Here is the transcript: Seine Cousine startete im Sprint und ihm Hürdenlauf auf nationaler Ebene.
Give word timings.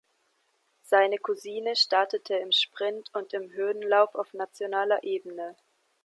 Seine 0.81 1.19
Cousine 1.19 1.75
startete 1.75 2.33
im 2.33 2.51
Sprint 2.51 3.11
und 3.13 3.33
ihm 3.33 3.51
Hürdenlauf 3.51 4.15
auf 4.15 4.33
nationaler 4.33 5.03
Ebene. 5.03 5.55